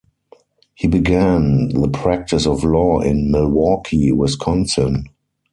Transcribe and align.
He 0.73 0.87
began 0.87 1.69
the 1.79 1.87
practice 1.87 2.47
of 2.47 2.63
law 2.63 3.01
in 3.01 3.29
Milwaukee, 3.29 4.11
Wisconsin. 4.11 5.05